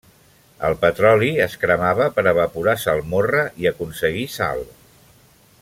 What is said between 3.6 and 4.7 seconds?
i aconseguir sal.